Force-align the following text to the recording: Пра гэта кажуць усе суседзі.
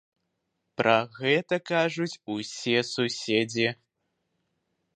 Пра 0.79 0.95
гэта 1.17 1.55
кажуць 1.71 2.09
усе 2.37 2.77
суседзі. 2.95 3.67